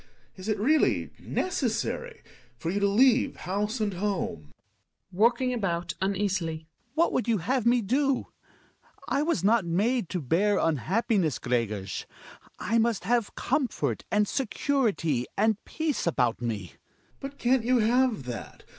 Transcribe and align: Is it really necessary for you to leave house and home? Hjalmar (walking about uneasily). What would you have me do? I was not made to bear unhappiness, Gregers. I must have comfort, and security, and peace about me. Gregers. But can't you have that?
Is 0.35 0.47
it 0.49 0.57
really 0.59 1.11
necessary 1.19 2.23
for 2.57 2.71
you 2.71 2.79
to 2.79 2.87
leave 2.87 3.35
house 3.35 3.79
and 3.79 3.93
home? 3.93 4.49
Hjalmar 4.49 5.11
(walking 5.11 5.53
about 5.53 5.93
uneasily). 6.01 6.65
What 6.95 7.13
would 7.13 7.27
you 7.27 7.37
have 7.37 7.67
me 7.67 7.81
do? 7.83 8.25
I 9.07 9.21
was 9.21 9.43
not 9.43 9.63
made 9.63 10.09
to 10.09 10.19
bear 10.19 10.57
unhappiness, 10.57 11.37
Gregers. 11.37 12.07
I 12.57 12.79
must 12.79 13.03
have 13.03 13.35
comfort, 13.35 14.03
and 14.11 14.27
security, 14.27 15.27
and 15.37 15.63
peace 15.65 16.07
about 16.07 16.41
me. 16.41 16.69
Gregers. 17.19 17.19
But 17.19 17.37
can't 17.37 17.63
you 17.63 17.77
have 17.77 18.23
that? 18.23 18.63